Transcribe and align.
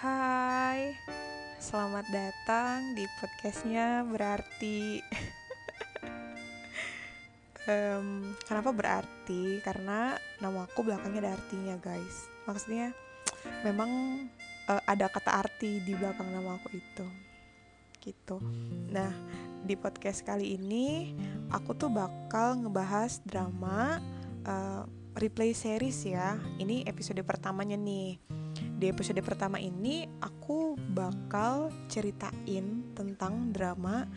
Hai, 0.00 0.96
selamat 1.60 2.08
datang 2.08 2.96
di 2.96 3.04
podcastnya 3.20 4.00
berarti. 4.08 4.96
um, 7.68 8.32
kenapa 8.48 8.72
berarti? 8.72 9.60
Karena 9.60 10.16
nama 10.40 10.64
aku 10.64 10.88
belakangnya 10.88 11.28
ada 11.28 11.36
artinya 11.36 11.76
guys. 11.76 12.32
Maksudnya 12.48 12.96
memang 13.60 14.24
uh, 14.72 14.80
ada 14.88 15.12
kata 15.12 15.36
arti 15.36 15.84
di 15.84 15.92
belakang 15.92 16.32
nama 16.32 16.56
aku 16.56 16.72
itu. 16.72 17.06
Gitu. 18.00 18.40
Nah, 18.88 19.12
di 19.68 19.76
podcast 19.76 20.24
kali 20.24 20.56
ini 20.56 21.12
aku 21.52 21.76
tuh 21.76 21.92
bakal 21.92 22.56
ngebahas 22.56 23.20
drama 23.28 24.00
uh, 24.48 24.88
replay 25.20 25.52
series 25.52 26.08
ya. 26.08 26.40
Ini 26.56 26.88
episode 26.88 27.20
pertamanya 27.20 27.76
nih 27.76 28.39
di 28.80 28.88
episode 28.88 29.20
pertama 29.20 29.60
ini 29.60 30.08
aku 30.24 30.72
bakal 30.96 31.68
ceritain 31.92 32.80
tentang 32.96 33.52
drama 33.52 34.08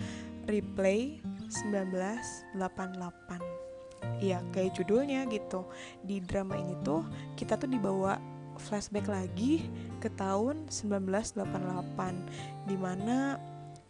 Replay 0.48 1.20
1988. 1.52 4.24
Iya, 4.24 4.40
kayak 4.56 4.72
judulnya 4.80 5.28
gitu. 5.28 5.68
Di 6.08 6.24
drama 6.24 6.56
ini 6.56 6.80
tuh 6.80 7.04
kita 7.36 7.60
tuh 7.60 7.68
dibawa 7.68 8.16
flashback 8.56 9.12
lagi 9.12 9.68
ke 10.00 10.08
tahun 10.16 10.72
1988 10.72 12.64
di 12.64 12.80
mana 12.80 13.36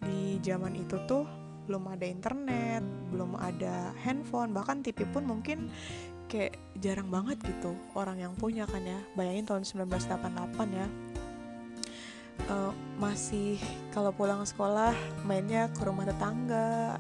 di 0.02 0.42
zaman 0.42 0.74
itu 0.74 0.98
tuh 1.06 1.30
belum 1.70 1.86
ada 1.86 2.06
internet, 2.10 2.82
belum 3.14 3.38
ada 3.38 3.94
handphone, 4.02 4.52
bahkan 4.52 4.82
TV 4.82 5.06
pun 5.14 5.24
mungkin 5.24 5.70
kayak 6.34 6.58
jarang 6.82 7.14
banget 7.14 7.38
gitu 7.46 7.78
orang 7.94 8.18
yang 8.18 8.34
punya 8.34 8.66
kan 8.66 8.82
ya. 8.82 8.98
Bayangin 9.14 9.46
tahun 9.46 9.64
1988 9.70 10.74
ya. 10.74 10.88
Uh, 12.50 12.74
masih 12.98 13.62
kalau 13.94 14.10
pulang 14.10 14.42
sekolah 14.42 14.98
mainnya 15.22 15.70
ke 15.70 15.86
rumah 15.86 16.10
tetangga 16.10 16.98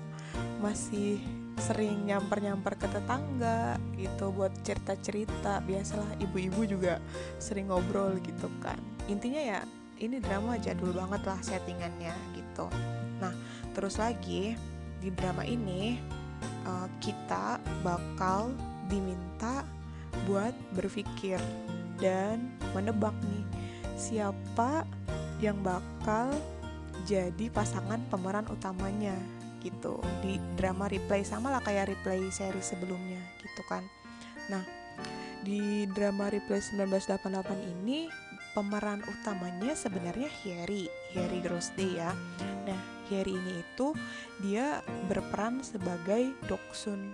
masih 0.61 1.17
sering 1.57 2.05
nyamper-nyamper 2.05 2.77
ke 2.77 2.85
tetangga 2.85 3.81
gitu 3.97 4.29
buat 4.29 4.53
cerita-cerita. 4.61 5.65
Biasalah 5.65 6.21
ibu-ibu 6.21 6.69
juga 6.69 7.01
sering 7.41 7.73
ngobrol 7.73 8.21
gitu 8.21 8.45
kan. 8.61 8.77
Intinya 9.09 9.41
ya 9.41 9.59
ini 9.97 10.21
drama 10.21 10.61
jadul 10.61 10.93
banget 10.93 11.25
lah 11.25 11.41
settingannya 11.41 12.13
gitu. 12.37 12.69
Nah 13.17 13.33
terus 13.73 13.97
lagi 13.97 14.53
di 15.01 15.09
drama 15.09 15.41
ini 15.41 15.97
uh, 16.69 16.87
kita 17.01 17.57
bakal 17.81 18.53
diminta 18.87 19.63
buat 20.25 20.53
berpikir 20.77 21.39
dan 21.99 22.51
menebak 22.73 23.13
nih 23.23 23.45
siapa 23.95 24.87
yang 25.39 25.59
bakal 25.61 26.31
jadi 27.03 27.51
pasangan 27.51 27.99
pemeran 28.07 28.47
utamanya 28.47 29.15
gitu. 29.63 29.99
Di 30.23 30.39
drama 30.59 30.87
replay 30.87 31.23
sama 31.23 31.51
lah 31.51 31.63
kayak 31.63 31.95
replay 31.95 32.23
seri 32.31 32.59
sebelumnya 32.63 33.19
gitu 33.43 33.63
kan. 33.67 33.83
Nah 34.51 34.63
di 35.43 35.83
drama 35.91 36.31
replay 36.31 36.63
1988 36.63 37.73
ini 37.79 38.07
pemeran 38.55 39.01
utamanya 39.03 39.73
sebenarnya 39.73 40.29
Harry 40.45 40.87
Harry 41.17 41.39
Grosde 41.43 41.87
ya. 41.99 42.11
Nah 42.63 42.79
Harry 43.11 43.35
ini 43.35 43.59
itu 43.59 43.91
dia 44.39 44.79
berperan 45.11 45.59
sebagai 45.59 46.31
Doksun. 46.47 47.11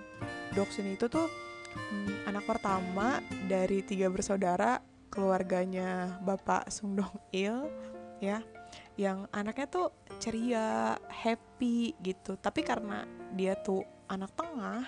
Doksun 0.53 0.93
itu 0.93 1.09
tuh 1.09 1.48
hmm, 1.75 2.29
anak 2.29 2.43
pertama 2.45 3.21
dari 3.49 3.81
tiga 3.85 4.09
bersaudara 4.09 4.81
keluarganya 5.09 6.21
Bapak 6.21 6.69
Sung 6.69 6.93
Dong 6.93 7.17
Il 7.33 7.69
ya 8.21 8.45
yang 8.99 9.31
anaknya 9.31 9.67
tuh 9.71 9.87
ceria, 10.19 10.99
happy 11.07 11.95
gitu. 12.03 12.35
Tapi 12.35 12.67
karena 12.67 13.07
dia 13.31 13.55
tuh 13.55 13.87
anak 14.11 14.35
tengah, 14.35 14.83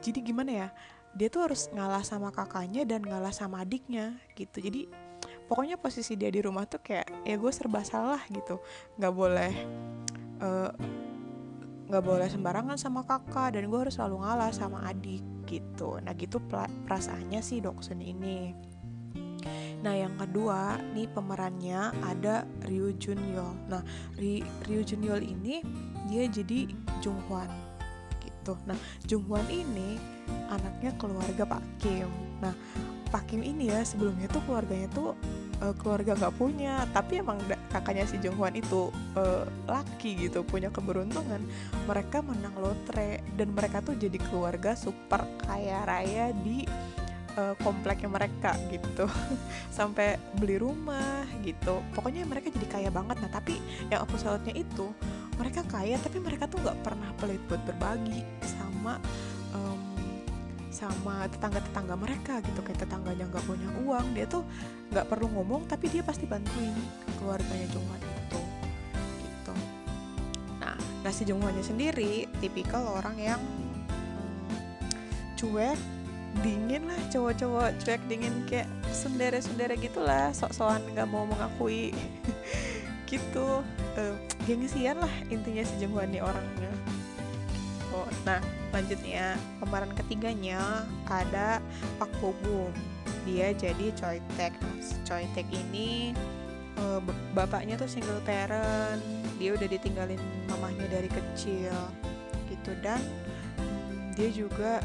jadi 0.00 0.18
gimana 0.24 0.50
ya? 0.50 0.68
Dia 1.12 1.28
tuh 1.28 1.44
harus 1.44 1.68
ngalah 1.68 2.00
sama 2.00 2.32
kakaknya 2.32 2.88
dan 2.88 3.04
ngalah 3.04 3.34
sama 3.36 3.60
adiknya 3.60 4.16
gitu. 4.32 4.64
Jadi 4.64 4.88
pokoknya 5.44 5.76
posisi 5.76 6.16
dia 6.16 6.32
di 6.32 6.40
rumah 6.40 6.64
tuh 6.64 6.80
kayak 6.80 7.26
ya 7.28 7.36
gue 7.36 7.52
serba 7.52 7.84
salah 7.84 8.24
gitu. 8.32 8.56
Nggak 8.96 9.12
boleh 9.12 9.52
uh, 10.40 10.72
nggak 11.90 12.06
boleh 12.06 12.30
sembarangan 12.30 12.78
sama 12.78 13.02
kakak 13.02 13.58
dan 13.58 13.66
gue 13.66 13.78
harus 13.82 13.98
selalu 13.98 14.22
ngalah 14.22 14.54
sama 14.54 14.86
adik 14.86 15.26
gitu. 15.50 15.98
Nah 15.98 16.14
gitu 16.14 16.38
perasaannya 16.38 17.42
sih 17.42 17.58
Doksun 17.58 17.98
ini. 17.98 18.54
Nah 19.82 19.96
yang 19.98 20.14
kedua 20.14 20.78
nih 20.94 21.10
pemerannya 21.10 21.90
ada 22.06 22.46
Ryu 22.68 22.94
Jun 23.00 23.18
Yol 23.34 23.56
nah 23.66 23.82
Ryu 24.20 24.80
Jun 24.86 25.02
Yol 25.02 25.24
ini 25.24 25.64
dia 26.06 26.30
jadi 26.30 26.70
Jung 27.02 27.18
Hwan 27.26 27.50
gitu. 28.22 28.54
Nah 28.70 28.78
Jung 29.10 29.26
Hwan 29.26 29.50
ini 29.50 29.98
anaknya 30.46 30.94
keluarga 30.94 31.42
Pak 31.42 31.64
Kim. 31.82 32.06
Nah 32.38 32.54
Pak 33.10 33.26
Kim 33.26 33.42
ini 33.42 33.66
ya 33.72 33.82
sebelumnya 33.82 34.30
tuh 34.30 34.46
keluarganya 34.46 34.86
tuh 34.94 35.18
uh, 35.60 35.74
keluarga 35.76 36.16
nggak 36.16 36.34
punya 36.36 36.84
tapi 36.90 37.20
emang 37.20 37.38
kakaknya 37.70 38.04
si 38.08 38.16
Jung 38.18 38.36
Hwan 38.36 38.56
itu 38.56 38.90
uh, 39.14 39.44
laki 39.68 40.28
gitu 40.28 40.42
punya 40.42 40.72
keberuntungan 40.72 41.40
mereka 41.86 42.24
menang 42.24 42.56
lotre 42.58 43.22
dan 43.38 43.54
mereka 43.54 43.84
tuh 43.84 43.94
jadi 43.94 44.18
keluarga 44.30 44.74
super 44.74 45.22
kaya 45.46 45.84
raya 45.86 46.34
di 46.42 46.66
uh, 47.38 47.54
kompleknya 47.62 48.10
mereka 48.10 48.56
gitu. 48.72 49.06
Sampai 49.76 50.18
beli 50.38 50.58
rumah 50.58 51.26
gitu. 51.44 51.78
Pokoknya 51.94 52.26
mereka 52.26 52.50
jadi 52.50 52.66
kaya 52.66 52.90
banget. 52.90 53.22
Nah 53.22 53.30
tapi 53.30 53.58
yang 53.92 54.02
aku 54.06 54.18
salutnya 54.18 54.54
itu 54.56 54.90
mereka 55.38 55.64
kaya 55.64 55.96
tapi 55.96 56.18
mereka 56.20 56.44
tuh 56.50 56.60
nggak 56.60 56.78
pernah 56.84 57.10
pelit 57.16 57.40
buat 57.48 57.62
berbagi 57.64 58.20
sama 58.44 59.00
sama 60.70 61.26
tetangga-tetangga 61.26 61.94
mereka 61.98 62.38
gitu 62.46 62.62
kayak 62.62 62.86
tetangganya 62.86 63.26
nggak 63.26 63.44
punya 63.44 63.68
uang 63.82 64.06
dia 64.14 64.26
tuh 64.30 64.46
nggak 64.94 65.06
perlu 65.10 65.26
ngomong 65.34 65.66
tapi 65.66 65.90
dia 65.90 66.06
pasti 66.06 66.30
bantuin 66.30 66.72
keluarganya 67.18 67.66
Jungwan 67.74 67.98
itu 67.98 68.40
gitu. 69.26 69.54
Nah 70.62 70.78
nasi 71.02 71.22
Jungwannya 71.26 71.66
sendiri 71.66 72.30
tipikal 72.38 72.86
orang 73.02 73.18
yang 73.18 73.42
hmm, 73.42 74.54
cuek 75.34 75.78
dingin 76.46 76.86
lah 76.86 77.00
cowok-cowok 77.10 77.70
cuek 77.82 78.00
dingin 78.06 78.46
kayak 78.46 78.70
sundere-sundere 78.94 79.74
gitulah 79.74 80.30
sok-sokan 80.30 80.86
nggak 80.94 81.10
mau 81.10 81.26
mengakui 81.26 81.90
gitu. 83.10 83.66
Uh, 83.98 84.14
gengsian 84.46 85.02
lah 85.02 85.10
intinya 85.34 85.66
si 85.66 85.82
nih 85.82 86.22
orangnya 86.22 86.72
oh 87.90 88.06
nah 88.22 88.38
Selanjutnya, 88.70 89.34
pemeran 89.58 89.90
ketiganya 89.98 90.86
ada 91.10 91.58
Pak 91.98 92.10
Bogum. 92.22 92.70
Dia 93.26 93.50
jadi 93.50 93.90
Choi 93.98 94.22
Tek. 94.38 94.54
Nah, 94.62 95.26
Tek 95.34 95.46
ini 95.50 96.14
uh, 96.78 97.02
bapaknya 97.34 97.74
tuh 97.74 97.90
single 97.90 98.22
parent. 98.22 99.02
Dia 99.42 99.58
udah 99.58 99.66
ditinggalin 99.66 100.22
mamahnya 100.46 100.86
dari 100.86 101.10
kecil 101.10 101.74
gitu 102.46 102.74
dan 102.82 103.02
dia 104.14 104.30
juga 104.30 104.82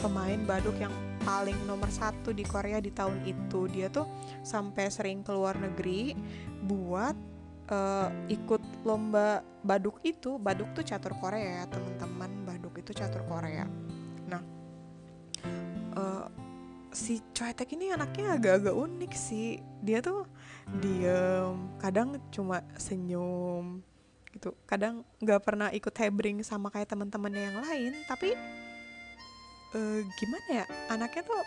pemain 0.00 0.40
baduk 0.44 0.76
yang 0.80 0.92
paling 1.24 1.56
nomor 1.64 1.88
satu 1.88 2.36
di 2.36 2.44
Korea 2.44 2.76
di 2.76 2.92
tahun 2.92 3.24
itu. 3.24 3.72
Dia 3.72 3.88
tuh 3.88 4.04
sampai 4.44 4.92
sering 4.92 5.24
keluar 5.24 5.56
negeri 5.56 6.12
buat 6.60 7.16
uh, 7.72 8.08
ikut 8.28 8.84
lomba 8.84 9.40
baduk 9.64 10.00
itu 10.04 10.36
baduk 10.36 10.68
tuh 10.76 10.84
catur 10.84 11.16
Korea 11.16 11.62
ya 11.62 11.72
teman-teman 11.72 12.03
itu 12.84 12.92
catur 12.92 13.24
Korea. 13.24 13.64
Nah 14.28 14.42
uh, 15.96 16.28
si 16.92 17.24
Choi 17.32 17.56
Taek 17.56 17.72
ini 17.72 17.88
anaknya 17.90 18.36
agak-agak 18.36 18.76
unik 18.76 19.12
sih. 19.16 19.56
Dia 19.80 20.04
tuh 20.04 20.28
diem 20.84 21.80
kadang 21.80 22.20
cuma 22.28 22.60
senyum 22.76 23.80
gitu. 24.36 24.52
Kadang 24.68 25.00
nggak 25.24 25.40
pernah 25.40 25.72
ikut 25.72 25.96
hebring 25.96 26.44
sama 26.44 26.68
kayak 26.68 26.92
teman-temannya 26.92 27.42
yang 27.48 27.58
lain 27.64 27.92
tapi 28.04 28.36
uh, 29.72 30.00
gimana 30.20 30.48
ya 30.60 30.64
anaknya 30.92 31.24
tuh 31.24 31.40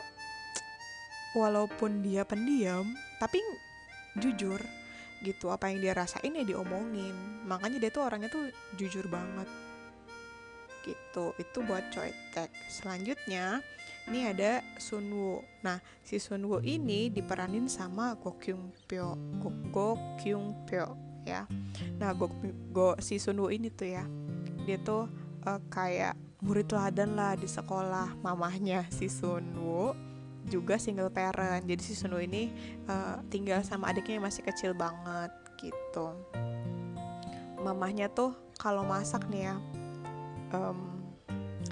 walaupun 1.37 2.01
dia 2.01 2.25
pendiam 2.25 2.89
tapi 3.21 3.37
jujur 4.17 4.57
gitu. 5.21 5.53
Apa 5.53 5.69
yang 5.69 5.85
dia 5.85 5.93
rasain 5.93 6.33
ya 6.33 6.41
diomongin. 6.41 7.13
Makanya 7.45 7.77
dia 7.77 7.93
tuh 7.93 8.09
orangnya 8.09 8.33
tuh 8.33 8.49
jujur 8.73 9.05
banget 9.05 9.66
gitu. 10.87 11.35
Itu 11.35 11.67
buat 11.67 11.83
Choi 11.91 12.15
Taek. 12.31 12.49
Selanjutnya 12.71 13.59
ini 14.07 14.23
ada 14.31 14.63
Sunwoo 14.79 15.43
nah 15.59 15.83
si 15.99 16.15
Sunwoo 16.17 16.63
ini 16.63 17.11
diperanin 17.11 17.67
sama 17.67 18.15
Go 18.15 18.39
Kyung 18.39 18.71
Pyo 18.87 19.19
Go, 19.43 19.51
Go 19.69 19.87
Kyung 20.15 20.63
Pyo 20.63 20.95
ya. 21.27 21.43
Nah 21.99 22.15
Go, 22.15 22.31
Go 22.71 22.95
si 23.03 23.19
Sunwoo 23.19 23.51
ini 23.51 23.67
tuh 23.67 23.91
ya 23.99 24.07
dia 24.63 24.79
tuh 24.79 25.11
uh, 25.43 25.59
kayak 25.67 26.15
murid 26.39 26.71
teladan 26.71 27.19
lah 27.19 27.35
di 27.35 27.47
sekolah 27.47 28.15
mamahnya 28.23 28.87
si 28.87 29.11
Sunwoo 29.11 29.91
juga 30.47 30.79
single 30.79 31.11
parent. 31.11 31.67
Jadi 31.67 31.83
si 31.83 31.91
Sunwoo 31.91 32.23
ini 32.23 32.47
uh, 32.87 33.19
tinggal 33.27 33.59
sama 33.67 33.91
adiknya 33.91 34.23
yang 34.23 34.25
masih 34.31 34.43
kecil 34.47 34.71
banget 34.71 35.35
gitu. 35.59 36.15
Mamahnya 37.59 38.07
tuh 38.07 38.31
kalau 38.55 38.87
masak 38.87 39.27
nih 39.27 39.51
ya 39.51 39.55
um, 40.53 40.97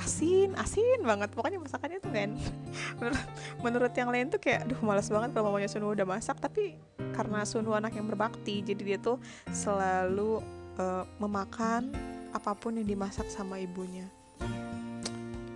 asin 0.01 0.53
asin 0.59 0.99
banget. 1.03 1.31
Pokoknya 1.31 1.59
masakannya 1.61 1.99
tuh 2.03 2.11
kan 2.11 2.31
menurut, 2.99 3.25
menurut 3.63 3.93
yang 3.95 4.09
lain 4.11 4.27
tuh 4.31 4.39
kayak 4.41 4.67
duh 4.67 4.79
malas 4.83 5.07
banget 5.07 5.31
kalau 5.31 5.51
mamanya 5.51 5.69
Sunwoo 5.71 5.95
udah 5.95 6.07
masak. 6.07 6.37
Tapi 6.39 6.75
karena 7.15 7.43
Sunwoo 7.47 7.77
anak 7.77 7.95
yang 7.95 8.07
berbakti 8.07 8.61
jadi 8.61 8.81
dia 8.81 8.97
tuh 8.99 9.17
selalu 9.51 10.43
uh, 10.79 11.03
memakan 11.19 11.91
apa 12.35 12.51
pun 12.55 12.75
yang 12.75 12.87
dimasak 12.87 13.27
sama 13.31 13.59
ibunya. 13.61 14.07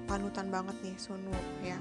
Panutan 0.08 0.50
banget 0.50 0.76
nih 0.82 0.96
Sunwoo 0.98 1.40
ya. 1.62 1.78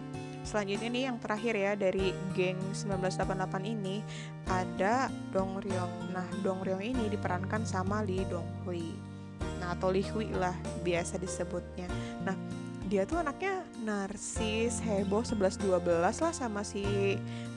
Selanjutnya 0.46 0.88
nih 0.88 1.04
yang 1.12 1.18
terakhir 1.20 1.54
ya 1.60 1.72
dari 1.76 2.14
geng 2.32 2.56
1988 2.72 3.68
ini 3.68 4.00
ada 4.48 5.12
Dong 5.28 5.60
Ryong. 5.60 6.14
Nah 6.14 6.24
Dong 6.40 6.64
Ryong 6.64 6.80
ini 6.80 7.04
diperankan 7.12 7.68
sama 7.68 8.00
Lee 8.00 8.24
Dong 8.24 8.48
Hui 8.64 9.08
nah 9.58 9.74
atau 9.74 9.90
Lee 9.92 10.06
Hui 10.14 10.30
lah 10.32 10.54
biasa 10.82 11.18
disebutnya. 11.20 11.86
Nah 12.24 12.34
dia 12.88 13.04
tuh 13.04 13.20
anaknya 13.20 13.68
narsis 13.84 14.80
heboh 14.80 15.20
11-12 15.20 15.60
lah 16.00 16.32
sama 16.32 16.64
si 16.64 16.82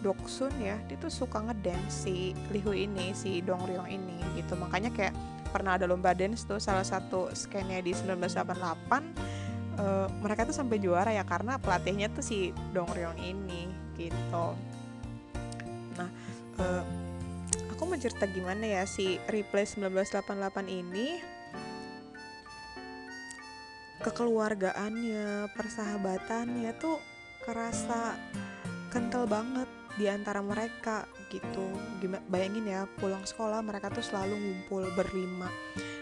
Doksun 0.04 0.52
ya. 0.60 0.76
Dia 0.92 1.00
tuh 1.00 1.08
suka 1.08 1.40
ngedance 1.40 2.04
si 2.04 2.36
Lihu 2.52 2.76
ini 2.76 3.16
si 3.16 3.40
Dong 3.40 3.64
Ryong 3.64 3.88
ini 3.88 4.20
gitu. 4.36 4.60
Makanya 4.60 4.92
kayak 4.92 5.16
pernah 5.52 5.80
ada 5.80 5.88
lomba 5.88 6.12
dance 6.12 6.44
tuh 6.44 6.60
salah 6.60 6.84
satu 6.84 7.32
scannya 7.32 7.80
di 7.80 7.96
1988 7.96 9.32
uh, 9.80 10.08
mereka 10.20 10.48
tuh 10.48 10.56
sampai 10.56 10.80
juara 10.80 11.12
ya 11.12 11.24
karena 11.24 11.56
pelatihnya 11.60 12.12
tuh 12.12 12.24
si 12.24 12.52
Dong 12.76 12.92
Ryong 12.92 13.20
ini 13.20 13.72
gitu. 13.96 14.48
Nah 15.96 16.10
uh, 16.60 16.84
aku 17.72 17.82
mau 17.88 18.00
cerita 18.00 18.28
gimana 18.28 18.68
ya 18.68 18.84
si 18.84 19.20
replay 19.32 19.64
1988 19.64 20.68
ini 20.68 21.31
kekeluargaannya 24.02 25.54
persahabatannya 25.54 26.72
tuh 26.82 26.98
kerasa 27.46 28.18
kental 28.90 29.30
banget 29.30 29.70
di 29.96 30.10
antara 30.10 30.42
mereka 30.42 31.06
gitu. 31.30 31.72
Gimana, 32.02 32.24
bayangin 32.28 32.66
ya 32.68 32.82
pulang 33.00 33.24
sekolah 33.24 33.62
mereka 33.64 33.94
tuh 33.94 34.04
selalu 34.04 34.36
ngumpul 34.36 34.84
berlima. 34.98 35.48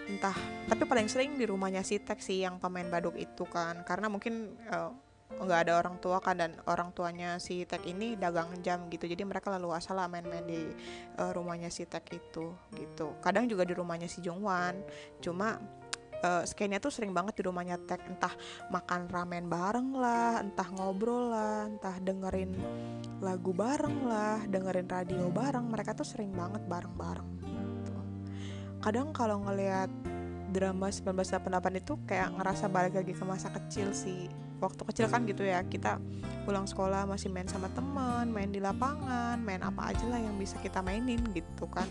Entah 0.10 0.36
tapi 0.66 0.88
paling 0.88 1.06
sering 1.12 1.38
di 1.38 1.46
rumahnya 1.46 1.86
si 1.86 2.02
Tek 2.02 2.18
sih 2.24 2.42
yang 2.42 2.58
pemain 2.58 2.88
baduk 2.88 3.20
itu 3.20 3.46
kan. 3.46 3.84
Karena 3.86 4.10
mungkin 4.10 4.58
uh, 4.72 4.90
nggak 5.30 5.70
ada 5.70 5.74
orang 5.78 6.02
tua 6.02 6.18
kan 6.18 6.42
dan 6.42 6.58
orang 6.66 6.90
tuanya 6.98 7.38
si 7.38 7.62
Tek 7.68 7.86
ini 7.86 8.18
dagang 8.18 8.50
jam 8.66 8.90
gitu. 8.90 9.06
Jadi 9.06 9.22
mereka 9.22 9.54
lalu 9.54 9.76
asal 9.78 10.02
main-main 10.10 10.46
di 10.46 10.62
uh, 11.22 11.32
rumahnya 11.36 11.70
si 11.70 11.86
Tek 11.86 12.10
itu 12.10 12.50
gitu. 12.74 13.14
Kadang 13.22 13.46
juga 13.46 13.68
di 13.68 13.78
rumahnya 13.78 14.10
si 14.10 14.26
Jongwan 14.26 14.82
cuma 15.22 15.62
uh, 16.24 16.44
skenya 16.48 16.80
tuh 16.82 16.92
sering 16.92 17.12
banget 17.12 17.40
di 17.40 17.44
rumahnya 17.48 17.78
Tek 17.84 18.02
entah 18.08 18.34
makan 18.72 19.08
ramen 19.12 19.46
bareng 19.48 19.96
lah 19.96 20.44
entah 20.44 20.70
ngobrol 20.76 21.32
lah 21.32 21.68
entah 21.68 21.96
dengerin 22.00 22.54
lagu 23.20 23.52
bareng 23.52 24.08
lah 24.08 24.44
dengerin 24.48 24.88
radio 24.88 25.28
bareng. 25.30 25.68
Mereka 25.68 25.96
tuh 25.96 26.08
sering 26.08 26.32
banget 26.32 26.64
bareng-bareng 26.66 27.40
kadang 28.80 29.12
kalau 29.12 29.44
ngelihat 29.44 29.92
drama 30.50 30.90
1988 30.90 31.84
itu 31.84 31.94
kayak 32.10 32.34
ngerasa 32.40 32.66
balik 32.72 32.98
lagi 32.98 33.14
ke 33.14 33.24
masa 33.28 33.52
kecil 33.54 33.94
sih. 33.94 34.32
Waktu 34.60 34.82
kecil 34.92 35.06
kan 35.08 35.24
gitu 35.24 35.44
ya 35.44 35.64
kita 35.64 36.00
pulang 36.44 36.68
sekolah 36.68 37.08
masih 37.08 37.32
main 37.32 37.48
sama 37.48 37.72
teman 37.72 38.28
main 38.28 38.50
di 38.52 38.60
lapangan 38.60 39.40
main 39.40 39.62
apa 39.64 39.94
aja 39.94 40.04
lah 40.10 40.20
yang 40.20 40.36
bisa 40.40 40.58
kita 40.64 40.84
mainin 40.84 41.22
gitu 41.36 41.68
kan. 41.70 41.88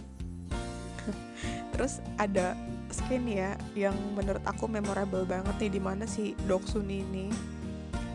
Terus 1.73 2.01
ada 2.19 2.57
skin 2.91 3.25
ya 3.29 3.55
yang 3.77 3.95
menurut 4.17 4.43
aku 4.49 4.65
memorable 4.69 5.25
banget 5.29 5.55
nih 5.61 5.73
di 5.77 5.81
mana 5.83 6.05
si 6.09 6.33
Doksun 6.49 6.89
ini 6.89 7.29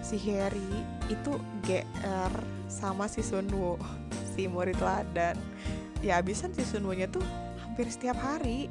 si 0.03 0.19
Harry 0.29 0.83
itu 1.07 1.39
GR 1.63 2.33
sama 2.67 3.07
si 3.07 3.23
Sunwoo 3.23 3.79
si 4.35 4.49
murid 4.49 4.77
ladan. 4.81 5.39
Ya 6.03 6.19
abisan 6.19 6.51
si 6.51 6.67
Sunwoo 6.67 6.93
nya 6.97 7.07
tuh 7.07 7.23
hampir 7.63 7.89
setiap 7.89 8.19
hari 8.21 8.69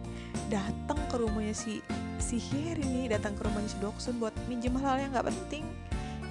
datang 0.52 1.00
ke 1.10 1.16
rumahnya 1.18 1.56
si 1.56 1.82
si 2.22 2.38
Heri 2.38 2.86
nih 2.86 3.18
datang 3.18 3.34
ke 3.34 3.42
rumahnya 3.42 3.66
si 3.72 3.78
Doksun 3.82 4.22
buat 4.22 4.34
minjem 4.46 4.78
hal 4.78 5.02
yang 5.02 5.10
nggak 5.10 5.26
penting 5.26 5.66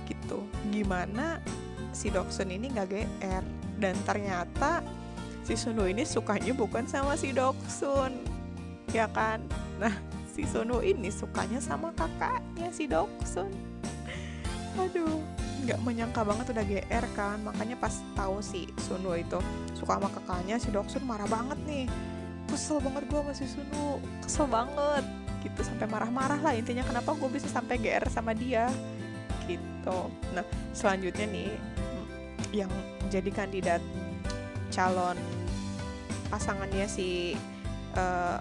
gitu. 0.08 0.40
Gimana 0.72 1.44
si 1.92 2.08
Doksun 2.08 2.48
ini 2.48 2.72
nggak 2.72 2.88
GR 2.88 3.44
dan 3.82 3.96
ternyata 4.08 4.80
si 5.44 5.58
Sunu 5.58 5.90
ini 5.90 6.08
sukanya 6.08 6.56
bukan 6.56 6.88
sama 6.88 7.20
si 7.20 7.36
Doksun 7.36 8.31
ya 8.92 9.08
kan? 9.12 9.40
Nah 9.80 9.92
si 10.32 10.48
Sunu 10.48 10.80
ini 10.80 11.12
sukanya 11.12 11.60
sama 11.60 11.92
kakaknya 11.96 12.72
si 12.72 12.88
Doksun. 12.88 13.52
Aduh 14.80 15.20
nggak 15.62 15.80
menyangka 15.84 16.22
banget 16.24 16.56
udah 16.56 16.66
GR 16.66 17.06
kan. 17.16 17.38
Makanya 17.44 17.76
pas 17.80 18.00
tahu 18.16 18.40
si 18.44 18.68
Sunu 18.80 19.16
itu 19.16 19.40
suka 19.76 20.00
sama 20.00 20.12
kakaknya 20.12 20.60
si 20.60 20.72
Doksun 20.72 21.04
marah 21.04 21.28
banget 21.28 21.60
nih. 21.68 21.86
Kesel 22.52 22.84
banget 22.84 23.08
gue 23.08 23.22
masih 23.24 23.48
Sunu 23.48 24.00
kesel 24.24 24.48
banget. 24.48 25.04
Gitu 25.42 25.60
sampai 25.66 25.90
marah-marah 25.90 26.38
lah 26.38 26.54
intinya 26.54 26.86
kenapa 26.86 27.18
gue 27.18 27.30
bisa 27.32 27.48
sampai 27.50 27.80
GR 27.80 28.06
sama 28.12 28.36
dia. 28.36 28.68
Gitu. 29.48 30.00
Nah 30.36 30.46
selanjutnya 30.76 31.28
nih 31.28 31.52
yang 32.52 32.72
jadi 33.08 33.32
kandidat 33.32 33.80
calon 34.72 35.16
pasangannya 36.32 36.88
si 36.88 37.36
uh, 37.96 38.40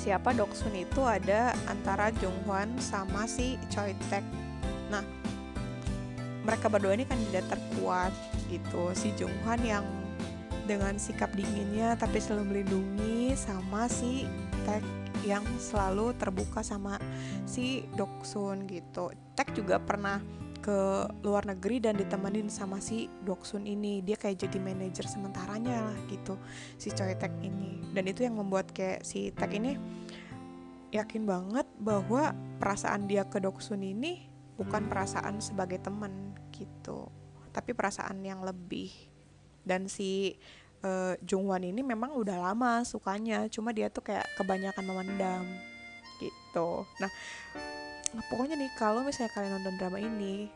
siapa 0.00 0.32
Doksun 0.32 0.72
itu 0.72 1.04
ada 1.04 1.52
antara 1.68 2.08
Jonghwan 2.16 2.72
sama 2.80 3.28
si 3.28 3.60
Choi 3.68 3.92
Taek 4.08 4.24
nah 4.88 5.04
mereka 6.40 6.72
berdua 6.72 6.96
ini 6.96 7.04
kandidat 7.04 7.44
terkuat 7.52 8.16
gitu 8.48 8.96
si 8.96 9.12
Jonghwan 9.20 9.60
yang 9.60 9.84
dengan 10.64 10.96
sikap 10.96 11.28
dinginnya 11.36 11.98
tapi 12.00 12.16
selalu 12.16 12.56
melindungi 12.56 13.36
sama 13.36 13.90
si 13.92 14.24
Tek 14.64 14.80
yang 15.26 15.44
selalu 15.60 16.16
terbuka 16.16 16.64
sama 16.64 16.96
si 17.44 17.84
Doksun 17.98 18.64
gitu. 18.70 19.12
Tek 19.36 19.52
juga 19.52 19.76
pernah 19.82 20.22
ke 20.60 21.08
luar 21.24 21.48
negeri 21.48 21.80
dan 21.80 21.96
ditemenin 21.96 22.52
sama 22.52 22.78
si 22.78 23.08
Doksun 23.24 23.64
ini. 23.64 24.04
Dia 24.04 24.16
kayak 24.16 24.46
jadi 24.46 24.58
manajer 24.60 25.08
sementaranya 25.08 25.90
lah 25.90 25.98
gitu 26.08 26.36
si 26.76 26.92
Choi 26.92 27.16
Tek 27.16 27.32
ini. 27.40 27.80
Dan 27.90 28.06
itu 28.06 28.22
yang 28.24 28.36
membuat 28.36 28.70
kayak 28.70 29.02
si 29.02 29.32
Tek 29.32 29.50
ini 29.56 29.74
yakin 30.90 31.24
banget 31.24 31.66
bahwa 31.80 32.36
perasaan 32.60 33.08
dia 33.08 33.24
ke 33.24 33.40
Doksun 33.40 33.80
ini 33.80 34.28
bukan 34.60 34.86
perasaan 34.86 35.40
sebagai 35.40 35.80
teman 35.80 36.36
gitu, 36.52 37.08
tapi 37.56 37.72
perasaan 37.72 38.20
yang 38.20 38.44
lebih. 38.44 38.92
Dan 39.64 39.88
si 39.88 40.36
uh, 40.84 41.14
Jungwan 41.24 41.64
ini 41.64 41.80
memang 41.84 42.16
udah 42.16 42.50
lama 42.50 42.84
sukanya 42.84 43.48
cuma 43.52 43.72
dia 43.72 43.92
tuh 43.92 44.04
kayak 44.04 44.26
kebanyakan 44.36 44.84
memendam 44.84 45.44
gitu 46.20 46.84
nah 47.00 47.10
pokoknya 48.26 48.58
nih 48.58 48.70
kalau 48.74 49.06
misalnya 49.06 49.30
kalian 49.30 49.52
nonton 49.60 49.74
drama 49.78 49.98
ini 50.02 50.50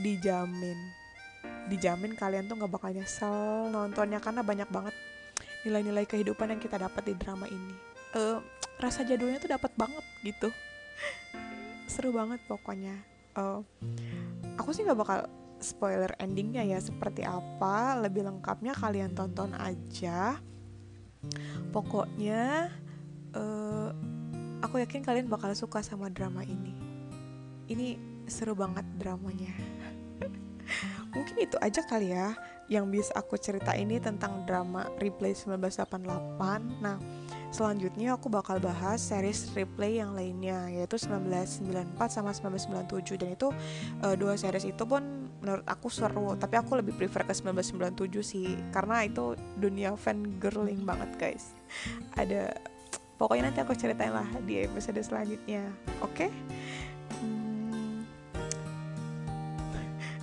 dijamin. 0.00 0.78
Dijamin 1.68 2.16
kalian 2.16 2.48
tuh 2.48 2.56
nggak 2.56 2.72
bakal 2.72 2.90
nyesel 2.92 3.68
nontonnya 3.68 4.20
karena 4.20 4.40
banyak 4.40 4.68
banget 4.72 4.94
nilai-nilai 5.64 6.04
kehidupan 6.08 6.52
yang 6.56 6.60
kita 6.60 6.80
dapat 6.80 7.04
di 7.04 7.14
drama 7.16 7.44
ini. 7.48 7.74
Uh, 8.14 8.40
rasa 8.80 9.04
jadulnya 9.04 9.40
tuh 9.40 9.52
dapat 9.52 9.72
banget 9.76 10.04
gitu. 10.24 10.48
Seru 11.88 12.12
banget 12.16 12.40
pokoknya. 12.48 12.96
Uh, 13.34 13.60
aku 14.56 14.72
sih 14.72 14.86
nggak 14.86 15.00
bakal 15.00 15.18
spoiler 15.58 16.12
endingnya 16.20 16.62
ya 16.62 16.78
seperti 16.78 17.24
apa 17.24 17.98
lebih 18.00 18.24
lengkapnya 18.24 18.72
kalian 18.72 19.12
tonton 19.12 19.52
aja. 19.56 20.40
Pokoknya 21.72 22.72
uh, 23.32 23.88
aku 24.60 24.80
yakin 24.80 25.00
kalian 25.04 25.28
bakal 25.28 25.52
suka 25.56 25.80
sama 25.80 26.12
drama 26.12 26.44
ini 26.44 26.83
ini 27.68 27.96
seru 28.28 28.56
banget 28.56 28.84
dramanya. 28.96 29.52
Mungkin 31.14 31.36
itu 31.38 31.56
aja 31.62 31.80
kali 31.86 32.10
ya 32.10 32.34
yang 32.68 32.88
bisa 32.88 33.12
aku 33.12 33.36
cerita 33.36 33.76
ini 33.76 34.00
tentang 34.00 34.48
drama 34.48 34.88
Replay 34.96 35.36
1988 35.36 36.80
nah 36.80 36.96
selanjutnya 37.52 38.16
aku 38.16 38.32
bakal 38.32 38.58
bahas 38.58 38.98
series 38.98 39.52
replay 39.54 40.00
yang 40.02 40.16
lainnya 40.16 40.66
yaitu 40.72 40.98
1994 40.98 41.94
sama 42.10 42.32
1997 42.34 43.20
dan 43.20 43.30
itu 43.36 43.48
uh, 44.02 44.16
dua 44.18 44.34
series 44.34 44.66
itu 44.66 44.82
pun 44.82 45.30
menurut 45.38 45.62
aku 45.68 45.92
seru 45.92 46.34
tapi 46.40 46.56
aku 46.56 46.80
lebih 46.80 46.96
prefer 46.96 47.22
ke 47.28 47.36
1997 47.36 48.10
sih 48.24 48.56
karena 48.72 49.04
itu 49.04 49.36
dunia 49.60 49.92
fan 49.94 50.40
girling 50.40 50.82
banget 50.88 51.10
guys. 51.20 51.52
Ada 52.16 52.56
pokoknya 53.20 53.52
nanti 53.52 53.60
aku 53.60 53.76
ceritain 53.76 54.10
lah 54.10 54.26
di 54.42 54.64
episode 54.64 54.98
selanjutnya. 55.04 55.68
Oke? 56.00 56.26
okay? 56.26 56.30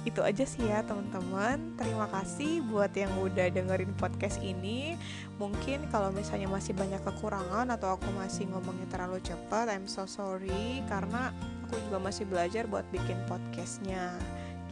itu 0.02 0.20
aja 0.26 0.42
sih 0.42 0.66
ya 0.66 0.82
teman-teman. 0.82 1.78
Terima 1.78 2.10
kasih 2.10 2.66
buat 2.66 2.90
yang 2.98 3.14
udah 3.22 3.54
dengerin 3.54 3.94
podcast 4.02 4.42
ini. 4.42 4.98
Mungkin 5.38 5.86
kalau 5.94 6.10
misalnya 6.10 6.50
masih 6.50 6.74
banyak 6.74 7.02
kekurangan 7.06 7.70
atau 7.70 7.98
aku 7.98 8.10
masih 8.18 8.50
ngomongnya 8.50 8.90
terlalu 8.90 9.22
cepat, 9.22 9.70
I'm 9.70 9.86
so 9.86 10.10
sorry 10.10 10.82
karena 10.90 11.30
aku 11.66 11.78
juga 11.90 12.02
masih 12.02 12.26
belajar 12.26 12.66
buat 12.66 12.86
bikin 12.90 13.18
podcastnya. 13.30 14.18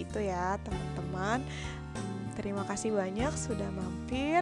Gitu 0.02 0.18
ya 0.18 0.58
teman-teman. 0.66 1.46
Hmm, 1.94 2.22
terima 2.34 2.66
kasih 2.66 2.96
banyak 2.98 3.34
sudah 3.38 3.70
mampir. 3.70 4.42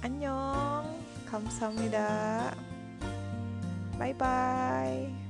Annyeong. 0.00 0.96
Kamsahamnida. 1.26 2.54
Bye 3.98 4.14
bye. 4.14 5.25